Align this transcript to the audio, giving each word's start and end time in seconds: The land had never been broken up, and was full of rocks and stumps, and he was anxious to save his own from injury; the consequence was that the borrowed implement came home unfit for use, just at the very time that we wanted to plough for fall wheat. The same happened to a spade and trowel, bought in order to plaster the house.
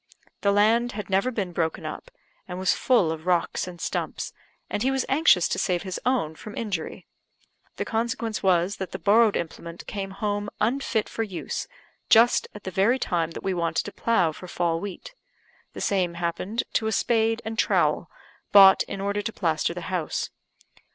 The 0.41 0.51
land 0.51 0.93
had 0.93 1.11
never 1.11 1.29
been 1.29 1.51
broken 1.51 1.85
up, 1.85 2.09
and 2.47 2.57
was 2.57 2.73
full 2.73 3.11
of 3.11 3.27
rocks 3.27 3.67
and 3.67 3.79
stumps, 3.79 4.33
and 4.67 4.81
he 4.81 4.89
was 4.89 5.05
anxious 5.07 5.47
to 5.49 5.59
save 5.59 5.83
his 5.83 5.99
own 6.07 6.33
from 6.33 6.57
injury; 6.57 7.05
the 7.75 7.85
consequence 7.85 8.41
was 8.41 8.77
that 8.77 8.93
the 8.93 8.97
borrowed 8.97 9.35
implement 9.37 9.85
came 9.85 10.09
home 10.09 10.49
unfit 10.59 11.07
for 11.07 11.21
use, 11.21 11.67
just 12.09 12.47
at 12.55 12.63
the 12.63 12.71
very 12.71 12.97
time 12.97 13.29
that 13.29 13.43
we 13.43 13.53
wanted 13.53 13.83
to 13.85 13.91
plough 13.91 14.31
for 14.31 14.47
fall 14.47 14.79
wheat. 14.79 15.13
The 15.73 15.81
same 15.81 16.15
happened 16.15 16.63
to 16.73 16.87
a 16.87 16.91
spade 16.91 17.39
and 17.45 17.55
trowel, 17.59 18.09
bought 18.51 18.81
in 18.87 19.01
order 19.01 19.21
to 19.21 19.31
plaster 19.31 19.71
the 19.75 19.81
house. 19.91 20.31